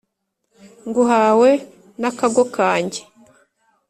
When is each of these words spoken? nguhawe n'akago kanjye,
nguhawe 0.87 1.49
n'akago 1.99 2.43
kanjye, 2.55 3.01